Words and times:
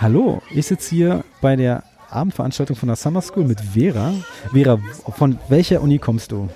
Hallo, 0.00 0.40
ich 0.50 0.66
sitze 0.66 0.94
hier 0.94 1.24
bei 1.42 1.56
der 1.56 1.82
Abendveranstaltung 2.08 2.74
von 2.74 2.86
der 2.86 2.96
Summer 2.96 3.20
School 3.20 3.44
mit 3.44 3.60
Vera. 3.60 4.14
Vera, 4.50 4.78
von 5.14 5.38
welcher 5.50 5.82
Uni 5.82 5.98
kommst 5.98 6.32
du? 6.32 6.48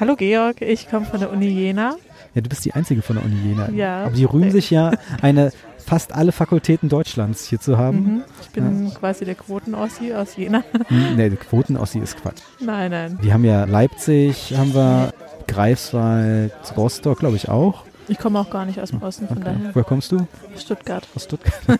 Hallo 0.00 0.16
Georg, 0.16 0.60
ich 0.62 0.90
komme 0.90 1.06
von 1.06 1.20
der 1.20 1.30
Uni 1.30 1.46
Jena. 1.46 1.94
Ja, 2.34 2.40
du 2.40 2.48
bist 2.48 2.64
die 2.64 2.72
Einzige 2.72 3.00
von 3.02 3.14
der 3.14 3.24
Uni 3.24 3.36
Jena. 3.36 3.70
Ja. 3.70 4.06
Aber 4.06 4.16
die 4.16 4.24
rühmen 4.24 4.50
sich 4.50 4.72
ja, 4.72 4.90
eine 5.20 5.52
fast 5.78 6.12
alle 6.12 6.32
Fakultäten 6.32 6.88
Deutschlands 6.88 7.46
hier 7.46 7.60
zu 7.60 7.78
haben. 7.78 7.98
Mhm. 7.98 8.22
Ich 8.40 8.50
bin 8.50 8.88
ja. 8.88 8.94
quasi 8.98 9.24
der 9.26 9.36
Quoten-Ossi 9.36 10.12
aus 10.12 10.34
Jena. 10.34 10.64
Hm, 10.88 11.14
nee, 11.14 11.30
Quoten-Ossi 11.30 12.00
ist 12.00 12.20
Quatsch. 12.20 12.42
Nein, 12.58 12.90
nein. 12.90 13.16
Wir 13.22 13.32
haben 13.32 13.44
ja 13.44 13.62
Leipzig, 13.64 14.54
haben 14.56 14.74
wir 14.74 15.14
Greifswald, 15.46 16.52
Rostock, 16.76 17.20
glaube 17.20 17.36
ich 17.36 17.48
auch. 17.48 17.84
Ich 18.08 18.18
komme 18.18 18.38
auch 18.38 18.50
gar 18.50 18.64
nicht 18.64 18.80
aus 18.80 18.90
dem 18.90 19.02
Osten, 19.02 19.28
von 19.28 19.38
okay. 19.38 19.52
daher. 19.56 19.74
Woher 19.74 19.84
kommst 19.84 20.12
du? 20.12 20.26
Stuttgart. 20.56 21.06
Aus 21.14 21.24
Stuttgart. 21.24 21.54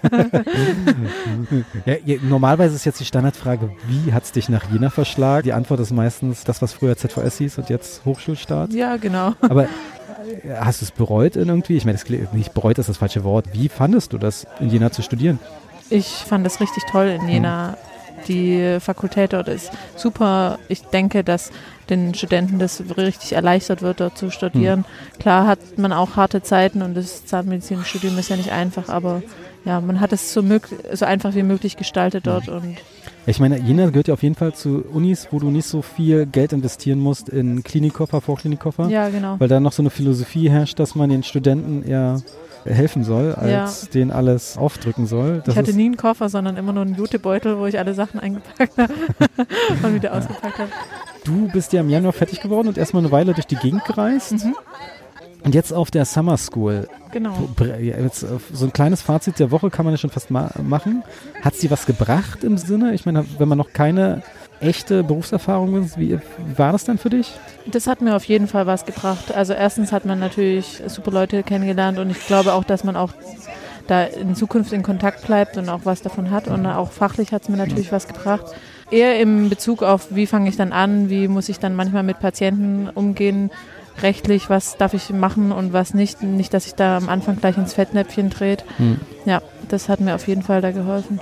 ja, 1.85 2.17
normalerweise 2.23 2.75
ist 2.75 2.85
jetzt 2.85 3.01
die 3.01 3.05
Standardfrage, 3.05 3.71
wie 3.87 4.13
hat 4.13 4.25
es 4.25 4.33
dich 4.33 4.49
nach 4.49 4.71
Jena 4.71 4.91
verschlagen? 4.91 5.45
Die 5.45 5.53
Antwort 5.53 5.81
ist 5.81 5.91
meistens 5.91 6.45
das, 6.45 6.63
was 6.63 6.73
früher 6.73 6.97
ZVS 6.97 7.39
hieß 7.39 7.59
und 7.59 7.71
jetzt 7.71 8.05
Hochschulstart. 8.05 8.73
Ja, 8.73 8.97
genau. 8.97 9.35
Aber 9.41 9.69
hast 10.61 10.81
du 10.81 10.85
es 10.85 10.91
bereut 10.91 11.37
irgendwie? 11.37 11.77
Ich 11.77 11.85
meine, 11.85 11.99
nicht 12.33 12.55
bereut 12.55 12.79
ist 12.79 12.89
das 12.89 12.97
falsche 12.97 13.25
Wort. 13.25 13.53
Wie 13.53 13.69
fandest 13.69 14.13
du 14.13 14.19
das, 14.19 14.47
in 14.61 14.71
Jena 14.71 14.91
zu 14.93 15.03
studieren? 15.03 15.39
Ich 15.91 16.07
fand 16.07 16.47
es 16.47 16.61
richtig 16.61 16.85
toll 16.91 17.07
in 17.07 17.29
Jena. 17.29 17.73
Hm. 17.73 17.92
Die 18.29 18.79
Fakultät 18.81 19.33
dort 19.33 19.49
ist 19.49 19.71
super. 19.97 20.59
Ich 20.69 20.83
denke, 20.83 21.25
dass 21.25 21.51
den 21.91 22.15
Studenten 22.15 22.59
das 22.59 22.83
richtig 22.97 23.33
erleichtert 23.33 23.83
wird, 23.83 24.01
dort 24.01 24.17
zu 24.17 24.31
studieren. 24.31 24.85
Hm. 24.85 25.19
Klar 25.19 25.47
hat 25.47 25.59
man 25.77 25.93
auch 25.93 26.17
harte 26.17 26.43
Zeiten 26.43 26.83
und 26.83 26.95
das 26.95 27.27
Zahnmedizinstudium 27.27 28.19
ist 28.19 28.31
ja 28.31 28.37
nicht 28.37 28.53
einfach, 28.53 28.89
aber 28.89 29.23
ja, 29.65 29.81
man 29.81 30.01
hat 30.01 30.13
es 30.13 30.33
so, 30.33 30.43
so 30.93 31.05
einfach 31.05 31.35
wie 31.35 31.43
möglich 31.43 31.77
gestaltet 31.77 32.27
dort. 32.27 32.47
Ja. 32.47 32.55
Und 32.55 32.77
ich 33.27 33.39
meine, 33.39 33.59
Jena 33.59 33.91
gehört 33.91 34.09
ja 34.09 34.15
auf 34.15 34.23
jeden 34.23 34.35
Fall 34.35 34.55
zu 34.55 34.85
Unis, 34.93 35.29
wo 35.31 35.39
du 35.39 35.51
nicht 35.51 35.67
so 35.67 35.83
viel 35.83 36.27
Geld 36.27 36.53
investieren 36.53 36.99
musst 36.99 37.29
in 37.29 37.63
Klinikkoffer, 37.63 38.21
Vorklinikkoffer. 38.21 38.89
Ja, 38.89 39.09
genau. 39.11 39.37
Weil 39.39 39.49
da 39.49 39.61
noch 39.61 39.73
so 39.73 39.83
eine 39.83 39.91
Philosophie 39.91 40.51
herrscht, 40.51 40.79
dass 40.81 40.97
man 40.97 41.11
den 41.11 41.23
Studenten 41.23 41.85
eher 41.85 42.21
helfen 42.65 43.05
soll, 43.05 43.35
als 43.35 43.83
ja. 43.83 43.89
den 43.93 44.11
alles 44.11 44.57
aufdrücken 44.57 45.07
soll. 45.07 45.43
Das 45.45 45.55
ich 45.55 45.59
hatte 45.59 45.73
nie 45.73 45.87
einen 45.87 45.97
Koffer, 45.97 46.29
sondern 46.29 46.57
immer 46.57 46.73
nur 46.73 46.83
einen 46.83 46.95
Jutebeutel, 46.95 47.59
wo 47.59 47.67
ich 47.67 47.79
alle 47.79 47.95
Sachen 47.95 48.21
eingepackt 48.21 48.79
habe 48.79 48.95
und 49.83 49.95
wieder 49.95 50.15
ausgepackt 50.15 50.59
habe. 50.59 50.71
Du 51.25 51.49
bist 51.53 51.73
ja 51.73 51.81
im 51.81 51.89
Januar 51.89 52.13
fertig 52.13 52.41
geworden 52.41 52.69
und 52.69 52.79
erstmal 52.79 53.03
eine 53.03 53.13
Weile 53.13 53.35
durch 53.35 53.47
die 53.47 53.57
Gegend 53.57 53.85
gereist. 53.85 54.33
Mhm. 54.45 54.55
Und 55.45 55.55
jetzt 55.55 55.73
auf 55.73 55.91
der 55.91 56.05
Summer 56.05 56.37
School. 56.37 56.89
Genau. 57.11 57.49
Jetzt 57.81 58.25
so 58.53 58.65
ein 58.65 58.73
kleines 58.73 59.03
Fazit 59.03 59.39
der 59.39 59.51
Woche 59.51 59.71
kann 59.71 59.85
man 59.85 59.93
ja 59.93 59.99
schon 59.99 60.11
fast 60.11 60.31
ma 60.31 60.51
machen. 60.63 61.03
Hat 61.43 61.55
sie 61.55 61.71
was 61.71 61.85
gebracht 61.85 62.45
im 62.45 62.57
Sinne? 62.59 62.95
Ich 62.95 63.07
meine, 63.07 63.25
wenn 63.39 63.49
man 63.49 63.59
noch 63.59 63.73
keine 63.73 64.23
echte 64.63 65.03
Berufserfahrung 65.03 65.91
wie, 65.97 66.19
wie 66.19 66.59
war 66.59 66.73
das 66.73 66.85
denn 66.85 66.99
für 66.99 67.11
dich? 67.11 67.33
Das 67.67 67.87
hat 67.87 68.01
mir 68.01 68.17
auf 68.17 68.25
jeden 68.25 68.47
Fall 68.47 68.67
was 68.67 68.87
gebracht. 68.87 69.35
Also 69.35 69.53
erstens 69.53 69.93
hat 69.93 70.05
man 70.05 70.19
natürlich 70.19 70.83
super 70.87 71.11
Leute 71.11 71.43
kennengelernt 71.43 71.99
und 71.99 72.11
ich 72.11 72.27
glaube 72.27 72.55
auch, 72.55 72.65
dass 72.65 72.85
man 72.85 72.97
auch 72.97 73.13
da 73.87 74.05
in 74.05 74.35
Zukunft 74.35 74.73
in 74.73 74.83
Kontakt 74.83 75.27
bleibt 75.27 75.57
und 75.57 75.69
auch 75.69 75.81
was 75.85 76.03
davon 76.03 76.31
hat. 76.31 76.49
Und 76.49 76.67
auch 76.67 76.93
fachlich 76.93 77.33
hat 77.33 77.43
es 77.43 77.49
mir 77.49 77.57
natürlich 77.57 77.93
was 77.93 78.07
gebracht. 78.09 78.47
Eher 78.91 79.19
im 79.21 79.49
Bezug 79.49 79.83
auf, 79.83 80.09
wie 80.11 80.27
fange 80.27 80.49
ich 80.49 80.57
dann 80.57 80.73
an, 80.73 81.11
wie 81.11 81.29
muss 81.29 81.49
ich 81.49 81.59
dann 81.59 81.75
manchmal 81.75 82.03
mit 82.03 82.21
Patienten 82.21 82.89
umgehen, 82.95 83.51
rechtlich, 84.03 84.51
was 84.51 84.77
darf 84.77 84.95
ich 84.95 85.11
machen 85.11 85.53
und 85.53 85.73
was 85.73 85.95
nicht. 85.95 86.23
Nicht, 86.23 86.55
dass 86.55 86.67
ich 86.67 86.75
da 86.75 86.97
am 86.97 87.09
Anfang 87.09 87.37
gleich 87.37 87.57
ins 87.57 87.75
Fettnäpfchen 87.75 88.31
dreht. 88.31 88.65
Hm. 88.77 89.01
Ja, 89.25 89.43
das 89.69 89.89
hat 89.89 90.01
mir 90.01 90.15
auf 90.15 90.29
jeden 90.29 90.43
Fall 90.43 90.61
da 90.61 90.71
geholfen. 90.71 91.21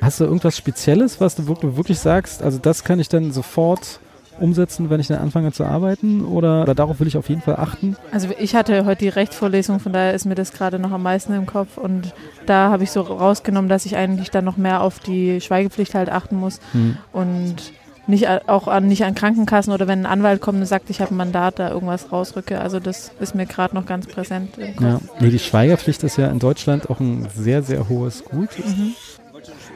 Hast 0.00 0.20
du 0.20 0.24
irgendwas 0.24 0.56
Spezielles, 0.56 1.20
was 1.20 1.34
du 1.34 1.46
wirklich 1.46 1.98
sagst, 1.98 2.42
also 2.42 2.58
das 2.58 2.84
kann 2.84 3.00
ich 3.00 3.08
dann 3.08 3.32
sofort 3.32 4.00
umsetzen, 4.40 4.90
wenn 4.90 5.00
ich 5.00 5.08
dann 5.08 5.18
anfange 5.18 5.52
zu 5.52 5.64
arbeiten? 5.64 6.24
Oder, 6.24 6.62
oder, 6.62 6.74
darauf 6.74 7.00
will 7.00 7.06
ich 7.06 7.16
auf 7.16 7.28
jeden 7.28 7.40
Fall 7.42 7.56
achten? 7.56 7.96
Also 8.10 8.28
ich 8.38 8.54
hatte 8.54 8.84
heute 8.84 9.04
die 9.04 9.08
Rechtsvorlesung, 9.08 9.80
von 9.80 9.92
daher 9.92 10.14
ist 10.14 10.24
mir 10.24 10.34
das 10.34 10.52
gerade 10.52 10.78
noch 10.78 10.90
am 10.90 11.02
meisten 11.02 11.34
im 11.34 11.46
Kopf. 11.46 11.76
Und 11.76 12.14
da 12.46 12.70
habe 12.70 12.84
ich 12.84 12.90
so 12.90 13.00
rausgenommen, 13.02 13.68
dass 13.68 13.86
ich 13.86 13.96
eigentlich 13.96 14.30
dann 14.30 14.44
noch 14.44 14.56
mehr 14.56 14.82
auf 14.82 14.98
die 14.98 15.40
Schweigepflicht 15.40 15.94
halt 15.94 16.10
achten 16.10 16.36
muss. 16.36 16.60
Hm. 16.72 16.96
Und 17.12 17.72
nicht 18.08 18.26
auch 18.48 18.66
an, 18.66 18.88
nicht 18.88 19.04
an 19.04 19.14
Krankenkassen 19.14 19.72
oder 19.72 19.86
wenn 19.86 20.00
ein 20.00 20.06
Anwalt 20.06 20.40
kommt 20.40 20.58
und 20.58 20.66
sagt, 20.66 20.90
ich 20.90 21.00
habe 21.00 21.14
ein 21.14 21.16
Mandat, 21.16 21.60
da 21.60 21.70
irgendwas 21.70 22.10
rausrücke. 22.10 22.60
Also 22.60 22.80
das 22.80 23.12
ist 23.20 23.34
mir 23.34 23.46
gerade 23.46 23.74
noch 23.76 23.86
ganz 23.86 24.06
präsent. 24.06 24.56
Ja, 24.80 25.00
nee, 25.20 25.30
die 25.30 25.38
Schweigepflicht 25.38 26.02
ist 26.02 26.18
ja 26.18 26.28
in 26.28 26.40
Deutschland 26.40 26.90
auch 26.90 26.98
ein 26.98 27.28
sehr, 27.34 27.62
sehr 27.62 27.88
hohes 27.88 28.24
Gut. 28.24 28.50
Mhm. 28.58 28.94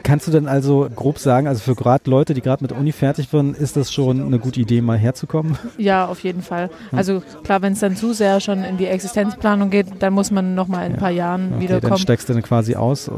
Kannst 0.07 0.25
du 0.25 0.31
denn 0.31 0.47
also 0.47 0.87
grob 0.95 1.19
sagen, 1.19 1.47
also 1.47 1.59
für 1.59 1.75
gerade 1.75 2.09
Leute, 2.09 2.33
die 2.33 2.39
gerade 2.39 2.63
mit 2.63 2.71
Uni 2.71 2.93
fertig 2.93 3.33
werden, 3.33 3.53
ist 3.53 3.75
das 3.75 3.91
schon 3.91 4.25
eine 4.25 4.39
gute 4.39 4.61
Idee, 4.61 4.79
mal 4.79 4.97
herzukommen? 4.97 5.57
Ja, 5.77 6.05
auf 6.05 6.21
jeden 6.21 6.41
Fall. 6.41 6.69
Hm. 6.91 6.97
Also 6.97 7.21
klar, 7.43 7.61
wenn 7.61 7.73
es 7.73 7.79
dann 7.79 7.97
zu 7.97 8.13
sehr 8.13 8.39
schon 8.39 8.63
in 8.63 8.77
die 8.77 8.85
Existenzplanung 8.85 9.69
geht, 9.69 9.87
dann 9.99 10.13
muss 10.13 10.31
man 10.31 10.55
noch 10.55 10.69
mal 10.69 10.85
in 10.85 10.93
ein 10.93 10.95
ja. 10.95 10.97
paar 10.97 11.11
Jahren 11.11 11.51
okay, 11.55 11.63
wiederkommen. 11.63 11.89
Dann 11.89 11.99
steigst 11.99 12.29
du 12.29 12.33
dann 12.33 12.41
quasi 12.41 12.75
aus? 12.75 13.11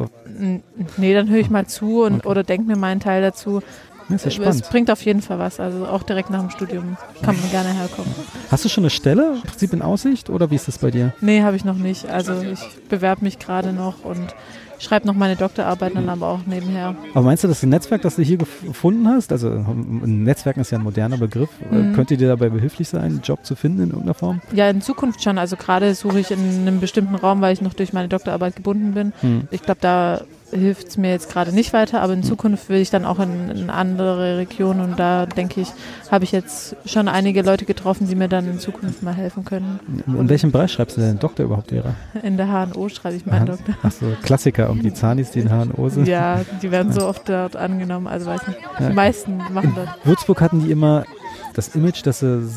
Nee, 0.98 1.14
dann 1.14 1.30
höre 1.30 1.38
ich 1.38 1.52
mal 1.52 1.68
zu 1.68 2.04
und, 2.04 2.22
okay. 2.22 2.28
oder 2.28 2.44
denke 2.44 2.66
mir 2.66 2.76
meinen 2.76 3.00
Teil 3.00 3.22
dazu. 3.22 3.62
Das 4.10 4.26
ist 4.26 4.26
ja 4.26 4.32
spannend. 4.32 4.64
Es 4.64 4.70
bringt 4.70 4.90
auf 4.90 5.04
jeden 5.04 5.22
Fall 5.22 5.38
was. 5.38 5.60
Also 5.60 5.86
auch 5.86 6.02
direkt 6.02 6.32
nach 6.32 6.40
dem 6.40 6.50
Studium 6.50 6.98
kann 7.22 7.40
man 7.40 7.52
gerne 7.52 7.72
herkommen. 7.72 8.12
Hast 8.50 8.66
du 8.66 8.70
schon 8.70 8.84
eine 8.84 8.90
Stelle 8.90 9.36
im 9.36 9.42
Prinzip 9.44 9.74
in 9.74 9.84
Aussicht 9.84 10.32
oder 10.32 10.50
wie 10.50 10.56
ist 10.56 10.68
das 10.68 10.80
bei 10.80 10.90
dir? 10.90 11.14
Nee, 11.22 11.44
habe 11.44 11.56
ich 11.56 11.66
noch 11.66 11.78
nicht. 11.78 12.10
Also 12.10 12.42
ich 12.42 12.60
bewerbe 12.90 13.24
mich 13.24 13.38
gerade 13.38 13.74
noch 13.74 14.04
und 14.04 14.34
schreibe 14.80 15.08
noch 15.08 15.14
meine 15.14 15.36
Doktorarbeit 15.36 15.96
dann 15.96 16.10
aber 16.10 16.28
auch 16.28 16.40
nebenher. 16.46 16.96
Aber 17.14 17.26
meinst 17.26 17.44
du, 17.44 17.48
dass 17.48 17.62
das 17.62 17.70
Netzwerk, 17.70 18.02
das 18.02 18.16
du 18.16 18.24
hier 18.24 18.38
gefunden 18.38 19.08
hast, 19.08 19.32
also 19.32 19.50
ein 19.50 20.24
Netzwerk 20.24 20.58
ist 20.58 20.72
ja 20.72 20.78
ein 20.78 20.84
moderner 20.84 21.18
Begriff, 21.18 21.50
äh, 21.72 21.76
mhm. 21.76 21.94
könnte 21.94 22.18
dir 22.18 22.28
dabei 22.28 22.50
behilflich 22.50 22.88
sein, 22.88 23.02
einen 23.02 23.22
Job 23.22 23.46
zu 23.46 23.56
finden 23.56 23.84
in 23.84 23.90
irgendeiner 23.90 24.14
Form? 24.14 24.42
Ja, 24.54 24.70
in 24.70 24.82
Zukunft 24.82 25.24
schon. 25.24 25.38
Also 25.38 25.56
gerade 25.56 25.94
suche 25.96 26.20
ich 26.20 26.32
in 26.32 26.40
einem 26.40 26.80
bestimmten 26.80 27.16
Raum, 27.16 27.42
weil 27.42 27.54
ich 27.54 27.62
noch 27.62 27.74
durch 27.74 27.94
meine 27.94 28.08
Doktorarbeit 28.08 28.56
gebunden 28.56 28.94
bin. 28.94 29.14
Mhm. 29.22 29.48
Ich 29.52 29.62
glaube, 29.62 29.80
da 29.82 30.22
hilft 30.52 30.90
es 30.90 30.98
mir 30.98 31.12
jetzt 31.12 31.32
gerade 31.32 31.52
nicht 31.54 31.74
weiter, 31.74 32.02
aber 32.02 32.14
in 32.14 32.24
Zukunft 32.24 32.70
will 32.70 32.80
ich 32.80 32.90
dann 32.90 33.06
auch 33.06 33.20
in, 33.20 33.50
in 33.50 33.70
andere 33.70 34.38
Regionen 34.38 34.82
und 34.82 35.00
da 35.00 35.26
denke 35.26 35.62
ich, 35.62 35.70
habe 36.12 36.24
ich 36.24 36.32
jetzt 36.32 36.76
schon 36.86 37.08
einige 37.08 37.42
Leute 37.42 37.66
getroffen, 37.66 38.08
die 38.08 38.16
mir 38.16 38.28
dann 38.28 38.50
in 38.50 38.60
Zukunft 38.60 39.04
mal 39.04 39.14
helfen 39.14 39.46
können. 39.46 39.80
In 40.08 40.30
welchem 40.30 40.52
Bereich 40.52 40.72
schreibst 40.72 40.98
du 40.98 41.02
denn 41.02 41.20
Doktor 41.20 41.46
überhaupt, 41.46 41.72
Lehrer? 41.72 41.96
In 42.24 42.38
der 42.38 42.48
HNO 42.48 42.90
schreibe 42.90 43.16
ich 43.16 43.26
meinen 43.26 43.46
Doktor. 43.46 43.76
Achso, 43.84 44.06
Klassiker 44.22 44.70
um 44.70 44.82
die 44.82 44.94
Zanis, 44.94 45.32
die 45.32 45.40
in 45.40 45.50
HNO 45.50 45.90
sind. 45.90 46.08
Ja, 46.08 46.42
die 46.62 46.72
werden 46.72 46.92
so 46.92 47.06
oft 47.06 47.30
dort 47.30 47.56
angenommen, 47.56 48.08
also 48.08 48.26
weiß 48.28 48.48
nicht. 48.48 48.60
Die 48.80 48.94
meisten 48.94 49.38
machen 49.38 49.74
das. 49.76 49.90
Würzburg 50.04 50.42
hatten 50.42 50.64
die 50.64 50.72
immer 50.72 51.06
das 51.54 51.76
Image, 51.76 52.06
dass 52.06 52.20
sie 52.20 52.50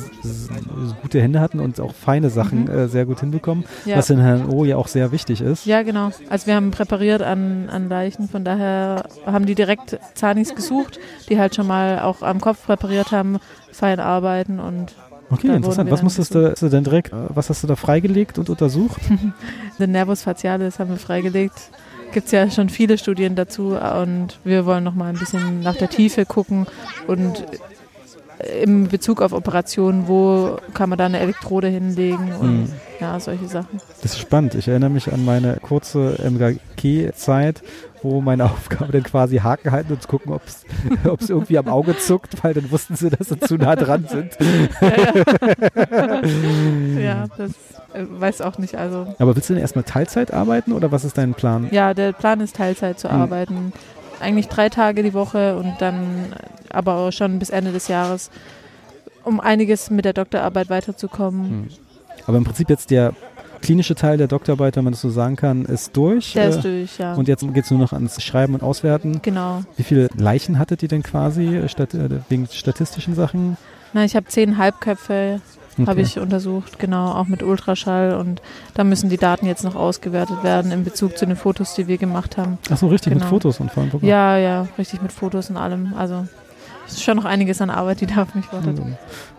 gute 1.03 1.21
Hände 1.21 1.41
hatten 1.41 1.61
und 1.61 1.81
auch 1.81 1.95
feine 1.95 2.31
Sachen 2.31 2.65
mhm. 2.65 2.71
äh, 2.71 2.89
sehr 2.89 3.07
gut 3.07 3.21
hinbekommen, 3.21 3.65
ja. 3.85 3.97
was 3.97 4.11
in 4.11 4.21
HNO 4.21 4.65
ja 4.65 4.77
auch 4.77 4.89
sehr 4.89 5.13
wichtig 5.13 5.41
ist. 5.41 5.67
Ja, 5.67 5.83
genau. 5.83 6.11
Also 6.29 6.47
wir 6.47 6.55
haben 6.55 6.71
präpariert 6.71 7.23
an, 7.23 7.69
an 7.71 7.89
Leichen, 7.89 8.29
von 8.29 8.45
daher 8.45 9.05
haben 9.27 9.47
die 9.47 9.55
direkt 9.55 9.99
Zanis 10.15 10.55
gesucht, 10.55 10.99
die 11.29 11.39
halt 11.39 11.55
schon 11.55 11.67
mal 11.67 12.01
auch 12.01 12.23
am 12.23 12.41
Kopf 12.41 12.67
präpariert 12.67 13.13
haben, 13.13 13.39
fein 13.71 14.01
arbeiten 14.01 14.61
und 14.61 14.95
Okay, 15.31 15.49
interessant. 15.49 15.91
Was 15.91 16.03
musstest 16.03 16.35
du, 16.35 16.53
du, 16.53 16.69
denn 16.69 16.85
direkt, 16.85 17.13
äh, 17.13 17.17
was 17.31 17.49
hast 17.49 17.63
du 17.63 17.67
da 17.67 17.75
freigelegt 17.75 18.39
und 18.39 18.51
untersucht? 18.51 19.01
Den 19.79 19.93
Nervus 19.93 20.23
facialis 20.23 20.79
haben 20.79 20.91
wir 20.91 20.99
freigelegt. 20.99 21.71
Gibt 22.13 22.27
es 22.27 22.33
ja 22.33 22.51
schon 22.51 22.69
viele 22.69 22.99
Studien 22.99 23.35
dazu 23.35 23.75
und 23.75 24.39
wir 24.45 24.67
wollen 24.67 24.85
noch 24.85 24.95
mal 24.95 25.07
ein 25.07 25.19
bisschen 25.19 25.61
nach 25.61 25.77
der 25.77 25.89
Tiefe 25.89 26.27
gucken 26.27 26.67
und 27.07 27.47
im 28.63 28.89
Bezug 28.89 29.23
auf 29.23 29.33
Operationen, 29.33 30.09
wo 30.09 30.59
kann 30.75 30.89
man 30.89 30.99
da 30.99 31.07
eine 31.07 31.21
Elektrode 31.21 31.69
hinlegen 31.69 32.33
und 32.41 32.63
mhm. 32.63 32.73
ja, 33.01 33.19
solche 33.21 33.47
Sachen. 33.47 33.81
Das 34.03 34.13
ist 34.13 34.21
spannend. 34.21 34.55
Ich 34.55 34.69
erinnere 34.69 34.91
mich 34.91 35.13
an 35.13 35.25
meine 35.25 35.59
kurze 35.63 36.17
MGK-Zeit, 36.19 37.63
wo 38.03 38.21
meine 38.21 38.45
Aufgabe 38.51 38.93
dann 38.93 39.03
quasi 39.05 39.39
Haken 39.39 39.71
halten 39.71 39.93
und 39.93 40.03
zu 40.03 40.09
gucken, 40.09 40.33
ob 40.33 40.43
es 40.45 40.65
irgendwie 41.31 41.59
am 41.59 41.69
Auge 41.69 41.97
zuckt, 41.97 42.43
weil 42.43 42.55
dann 42.55 42.71
wussten 42.71 42.97
sie, 42.97 43.11
dass 43.11 43.29
sie 43.29 43.39
zu 43.39 43.57
nah 43.57 43.77
dran 43.77 44.07
sind. 44.09 44.37
ja, 44.81 44.97
ja. 46.95 47.01
ja 47.01 47.25
das 47.37 47.51
äh, 47.95 48.05
weiß 48.09 48.41
auch 48.41 48.59
nicht. 48.59 48.77
Also. 48.77 49.15
Aber 49.19 49.37
willst 49.37 49.51
du 49.51 49.55
denn 49.55 49.63
erstmal 49.63 49.85
Teilzeit 49.85 50.33
arbeiten 50.33 50.73
oder 50.73 50.91
was 50.91 51.05
ist 51.05 51.17
dein 51.17 51.35
Plan? 51.35 51.69
Ja, 51.71 51.95
der 51.95 52.13
Plan 52.13 52.41
ist 52.41 52.57
Teilzeit 52.57 52.99
zu 52.99 53.09
mhm. 53.09 53.15
arbeiten 53.15 53.73
eigentlich 54.23 54.49
drei 54.49 54.69
Tage 54.69 55.03
die 55.03 55.15
Woche 55.15 55.57
und 55.57 55.75
dann 55.81 56.33
aber 56.73 56.97
auch 56.97 57.11
schon 57.11 57.39
bis 57.39 57.51
Ende 57.51 57.73
des 57.73 57.89
Jahres, 57.89 58.31
um 59.25 59.41
einiges 59.41 59.91
mit 59.91 60.05
der 60.05 60.13
Doktorarbeit 60.13 60.71
weiterzukommen. 60.71 61.51
Hm. 61.51 61.69
Aber 62.27 62.39
im 62.39 62.45
Prinzip 62.45 62.71
jetzt 62.71 62.91
der 62.91 63.15
klinische 63.63 63.95
Teil 63.95 64.19
der 64.19 64.27
Doktorarbeit, 64.27 64.77
wenn 64.77 64.85
man 64.85 64.93
das 64.93 65.01
so 65.01 65.11
sagen 65.11 65.37
kann, 65.37 65.65
ist 65.65 65.97
durch. 65.97 66.35
Der 66.35 66.45
äh, 66.45 66.49
ist 66.51 66.65
durch, 66.65 66.99
ja. 66.99 67.15
Und 67.15 67.29
jetzt 67.29 67.41
geht 67.55 67.65
es 67.65 67.71
nur 67.71 67.81
noch 67.81 67.93
ans 67.93 68.23
Schreiben 68.23 68.55
und 68.55 68.63
Auswerten. 68.63 69.23
Genau. 69.23 69.63
Wie 69.77 69.85
viele 69.85 70.09
Leichen 70.17 70.59
hattet 70.59 70.83
ihr 70.83 70.89
denn 70.89 71.03
quasi, 71.03 71.57
äh, 71.57 71.69
stat 71.69 71.95
äh, 71.95 72.09
wegen 72.29 72.47
statistischen 72.47 73.15
Sachen? 73.15 73.57
Na, 73.93 74.05
ich 74.05 74.17
habe 74.17 74.27
zehn 74.27 74.59
Halbköpfe 74.59 75.41
okay. 75.79 75.87
habe 75.87 76.01
ich 76.01 76.19
untersucht, 76.19 76.79
genau, 76.79 77.13
auch 77.13 77.27
mit 77.27 77.43
Ultraschall 77.43 78.15
und 78.15 78.43
da 78.75 78.85
müssen 78.85 79.11
die 79.11 79.17
Daten 79.17 79.47
jetzt 79.47 79.65
noch 79.65 79.75
ausgewertet 79.75 80.43
werden 80.43 80.73
in 80.73 80.85
Bezug 80.85 81.17
zu 81.19 81.27
den 81.27 81.37
Fotos, 81.37 81.75
die 81.75 81.89
wir 81.89 81.99
gemacht 81.99 82.37
haben. 82.37 82.59
Ach 82.71 82.77
so, 82.77 82.89
richtig 82.89 83.13
genau. 83.13 83.25
mit 83.25 83.31
Fotos 83.31 83.61
und 83.61 83.71
vor 83.71 83.83
allem 83.83 83.93
Ja, 84.03 84.37
ja, 84.39 84.67
richtig 84.79 85.03
mit 85.03 85.13
Fotos 85.13 85.51
und 85.51 85.57
allem. 85.57 85.95
Also 85.97 86.27
ist 86.87 87.03
schon 87.03 87.17
noch 87.17 87.25
einiges 87.25 87.61
an 87.61 87.71
Arbeit, 87.71 88.01
die 88.01 88.07
da 88.07 88.23
auf 88.23 88.35
mich 88.35 88.53
wartet. 88.53 88.81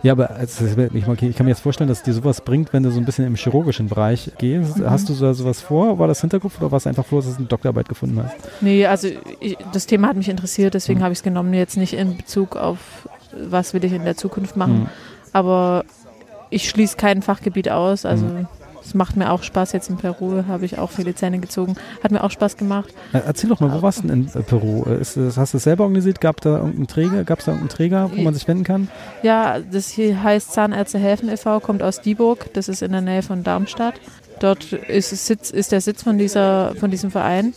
Ja, 0.01 0.13
aber 0.13 0.37
ich, 0.41 1.35
kann 1.35 1.45
mir 1.45 1.51
jetzt 1.51 1.61
vorstellen, 1.61 1.87
dass 1.87 2.03
dir 2.03 2.13
sowas 2.13 2.41
bringt, 2.41 2.73
wenn 2.73 2.83
du 2.83 2.91
so 2.91 2.99
ein 2.99 3.05
bisschen 3.05 3.25
im 3.25 3.35
chirurgischen 3.35 3.87
Bereich 3.87 4.31
gehst. 4.37 4.77
Mhm. 4.77 4.89
Hast 4.89 5.09
du 5.09 5.13
so, 5.13 5.31
sowas 5.33 5.61
vor? 5.61 5.99
War 5.99 6.07
das 6.07 6.21
Hintergrund 6.21 6.53
oder 6.59 6.71
war 6.71 6.77
es 6.77 6.87
einfach 6.87 7.05
vor, 7.05 7.21
dass 7.21 7.31
du 7.31 7.37
eine 7.37 7.47
Doktorarbeit 7.47 7.89
gefunden 7.89 8.21
hast? 8.23 8.35
Nee, 8.61 8.85
also 8.85 9.07
ich, 9.39 9.57
das 9.71 9.85
Thema 9.85 10.09
hat 10.09 10.17
mich 10.17 10.29
interessiert, 10.29 10.73
deswegen 10.73 10.99
mhm. 10.99 11.03
habe 11.03 11.13
ich 11.13 11.19
es 11.19 11.23
genommen. 11.23 11.53
Jetzt 11.53 11.77
nicht 11.77 11.93
in 11.93 12.17
Bezug 12.17 12.55
auf, 12.55 13.07
was 13.31 13.73
will 13.73 13.83
ich 13.83 13.93
in 13.93 14.05
der 14.05 14.17
Zukunft 14.17 14.57
machen. 14.57 14.81
Mhm. 14.81 14.87
Aber 15.31 15.85
ich 16.49 16.69
schließe 16.69 16.97
kein 16.97 17.21
Fachgebiet 17.21 17.69
aus. 17.69 18.05
Also 18.05 18.25
mhm. 18.25 18.47
Es 18.85 18.93
macht 18.93 19.15
mir 19.15 19.31
auch 19.31 19.43
Spaß. 19.43 19.71
Jetzt 19.71 19.89
in 19.89 19.97
Peru 19.97 20.43
habe 20.47 20.65
ich 20.65 20.77
auch 20.77 20.91
viele 20.91 21.15
Zähne 21.15 21.39
gezogen. 21.39 21.75
Hat 22.03 22.11
mir 22.11 22.23
auch 22.23 22.31
Spaß 22.31 22.57
gemacht. 22.57 22.93
Erzähl 23.11 23.49
doch 23.49 23.59
mal, 23.59 23.71
wo 23.71 23.81
warst 23.81 24.03
du 24.03 24.07
denn 24.07 24.29
in 24.33 24.39
äh, 24.39 24.43
Peru? 24.43 24.83
Äh, 24.85 25.01
ist, 25.01 25.17
hast 25.37 25.53
du 25.53 25.57
es 25.57 25.63
selber 25.63 25.83
organisiert? 25.83 26.21
Gab 26.21 26.41
da 26.41 26.57
irgendeinen 26.57 26.87
Träger? 26.87 27.23
Gab 27.23 27.39
es 27.39 27.45
da 27.45 27.51
irgendeinen 27.51 27.75
Träger, 27.75 28.11
wo 28.13 28.21
man 28.21 28.33
sich 28.33 28.47
wenden 28.47 28.63
kann? 28.63 28.89
Ja, 29.21 29.59
das 29.59 29.89
hier 29.89 30.21
heißt 30.21 30.51
Zahnärzte 30.51 30.99
helfen 30.99 31.29
e.V., 31.29 31.59
kommt 31.59 31.83
aus 31.83 32.01
Dieburg. 32.01 32.53
Das 32.53 32.67
ist 32.67 32.81
in 32.81 32.91
der 32.91 33.01
Nähe 33.01 33.21
von 33.21 33.43
Darmstadt. 33.43 33.95
Dort 34.39 34.73
ist, 34.73 35.09
Sitz, 35.25 35.51
ist 35.51 35.71
der 35.71 35.81
Sitz 35.81 36.03
von, 36.03 36.17
dieser, 36.17 36.75
von 36.75 36.91
diesem 36.91 37.11
Verein. 37.11 37.53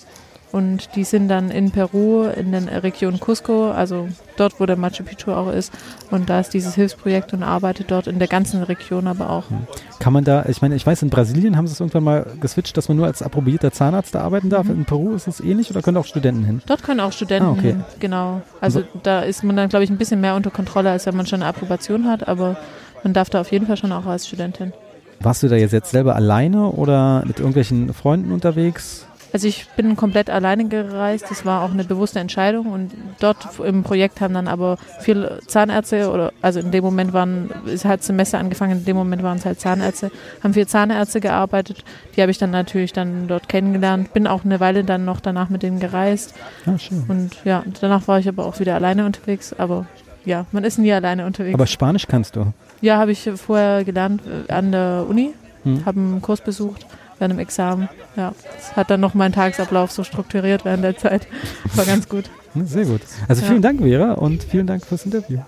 Und 0.56 0.97
die 0.97 1.05
sind 1.05 1.29
dann 1.29 1.50
in 1.50 1.70
Peru, 1.70 2.25
in 2.25 2.50
der 2.50 2.82
Region 2.82 3.20
Cusco, 3.20 3.73
also 3.73 4.08
dort, 4.38 4.58
wo 4.58 4.64
der 4.64 4.79
Machu 4.79 5.03
Picchu 5.03 5.31
auch 5.32 5.53
ist. 5.53 5.70
Und 6.11 6.31
da 6.31 6.41
ist 6.41 6.55
dieses 6.55 6.75
Hilfsprojekt 6.75 7.35
und 7.35 7.43
arbeitet 7.43 7.91
dort 7.91 8.06
in 8.06 8.19
der 8.19 8.26
ganzen 8.26 8.62
Region 8.62 9.06
aber 9.06 9.29
auch. 9.29 9.50
Hm. 9.50 9.67
Kann 9.99 10.14
man 10.14 10.25
da, 10.25 10.47
ich 10.49 10.62
meine, 10.62 10.75
ich 10.75 10.87
weiß, 10.87 11.03
in 11.03 11.11
Brasilien 11.11 11.58
haben 11.58 11.67
sie 11.67 11.75
es 11.75 11.81
irgendwann 11.81 12.05
mal 12.05 12.26
geswitcht, 12.41 12.75
dass 12.75 12.88
man 12.88 12.97
nur 12.97 13.05
als 13.05 13.20
approbierter 13.20 13.70
Zahnarzt 13.70 14.14
da 14.14 14.23
arbeiten 14.23 14.49
darf. 14.49 14.64
Mhm. 14.64 14.76
In 14.76 14.85
Peru 14.87 15.14
ist 15.14 15.29
es 15.29 15.41
ähnlich 15.41 15.69
oder 15.69 15.82
können 15.82 15.99
auch 15.99 16.06
Studenten 16.06 16.43
hin? 16.43 16.62
Dort 16.64 16.82
können 16.82 17.00
auch 17.00 17.12
Studenten 17.12 17.49
ah, 17.49 17.52
okay. 17.52 17.73
hin, 17.73 17.85
genau. 18.00 18.41
Also 18.62 18.81
so. 18.81 18.87
da 19.02 19.20
ist 19.20 19.44
man 19.44 19.56
dann, 19.56 19.69
glaube 19.69 19.85
ich, 19.85 19.91
ein 19.91 19.99
bisschen 19.99 20.23
mehr 20.23 20.37
unter 20.37 20.50
Kontrolle, 20.50 20.91
als 20.91 21.05
wenn 21.05 21.19
man 21.19 21.26
schon 21.26 21.43
eine 21.43 21.50
Approbation 21.50 22.09
hat, 22.09 22.26
aber 22.29 22.56
man 23.05 23.12
darf 23.12 23.29
da 23.29 23.43
auf 23.43 23.52
jeden 23.52 23.67
Fall 23.67 23.76
schon 23.76 23.93
auch 23.93 24.06
als 24.06 24.26
Studentin. 24.26 24.73
Warst 25.20 25.43
du 25.43 25.49
da 25.49 25.56
jetzt, 25.56 25.73
jetzt 25.73 25.91
selber 25.91 26.17
alleine 26.17 26.70
oder 26.70 27.25
mit 27.26 27.41
irgendwelchen 27.41 27.93
Freunden 27.93 28.32
unterwegs? 28.32 29.06
Also 29.37 29.49
ich 29.49 29.69
bin 29.77 29.97
komplett 29.97 30.31
alleine 30.31 30.67
gereist. 30.67 31.27
Das 31.29 31.44
war 31.44 31.62
auch 31.62 31.71
eine 31.71 31.85
bewusste 31.85 32.21
Entscheidung. 32.21 32.69
Und 32.69 32.93
dort 33.21 33.47
im 33.62 33.83
Projekt 33.83 34.23
haben 34.23 34.33
dann 34.33 34.49
aber 34.49 34.79
viele 35.00 35.41
Zahnärzte 35.47 36.11
oder 36.11 36.33
also 36.41 36.59
in 36.61 36.71
dem 36.71 36.83
Moment 36.83 37.12
waren, 37.12 37.50
es 37.67 37.85
hat 37.85 38.03
Semester 38.03 38.38
angefangen, 38.38 38.79
in 38.79 38.85
dem 38.87 38.97
Moment 38.97 39.23
waren 39.23 39.37
es 39.37 39.44
halt 39.44 39.61
Zahnärzte, 39.61 40.11
haben 40.43 40.55
vier 40.55 40.67
Zahnärzte 40.67 41.21
gearbeitet. 41.21 41.85
Die 42.17 42.23
habe 42.23 42.31
ich 42.31 42.38
dann 42.38 42.50
natürlich 42.50 42.94
dann 42.94 43.29
dort 43.29 43.50
kennengelernt. 43.50 44.15
Bin 44.15 44.27
auch 44.27 44.43
eine 44.43 44.59
Weile 44.59 44.85
dann 44.85 45.05
noch 45.05 45.21
danach 45.21 45.50
mit 45.50 45.62
denen 45.62 45.81
gereist. 45.81 46.33
Ah, 46.65 46.79
schön. 46.79 47.05
Und 47.06 47.37
ja, 47.44 47.62
danach 47.83 48.09
war 48.09 48.19
ich 48.19 48.29
aber 48.29 48.47
auch 48.47 48.59
wieder 48.59 48.75
alleine 48.75 49.05
unterwegs. 49.05 49.53
Aber 49.53 49.85
ja, 50.25 50.47
man 50.50 50.65
ist 50.65 50.79
nie 50.79 50.94
alleine 50.94 51.27
unterwegs. 51.27 51.53
Aber 51.53 51.67
Spanisch 51.67 52.06
kannst 52.06 52.37
du? 52.37 52.55
Ja, 52.81 52.97
habe 52.97 53.12
ich 53.12 53.31
vorher 53.37 53.85
gelernt 53.85 54.23
äh, 54.49 54.50
an 54.50 54.73
der 54.73 55.05
Uni, 55.06 55.35
hm. 55.65 55.85
habe 55.85 56.00
einen 56.00 56.23
Kurs 56.23 56.41
besucht 56.41 56.87
während 57.18 57.34
dem 57.34 57.38
Examen. 57.38 57.88
Ja, 58.16 58.32
das 58.54 58.76
hat 58.76 58.90
dann 58.90 59.00
noch 59.00 59.14
meinen 59.14 59.32
Tagesablauf 59.32 59.90
so 59.90 60.04
strukturiert 60.04 60.64
während 60.64 60.84
der 60.84 60.96
Zeit. 60.96 61.26
War 61.74 61.84
ganz 61.84 62.08
gut. 62.08 62.30
Sehr 62.54 62.86
gut. 62.86 63.02
Also 63.28 63.42
vielen 63.42 63.62
ja. 63.62 63.72
Dank, 63.72 63.80
Vera, 63.82 64.12
und 64.12 64.42
vielen 64.42 64.66
Dank 64.66 64.86
fürs 64.86 65.04
Interview. 65.04 65.40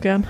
Gern. 0.00 0.26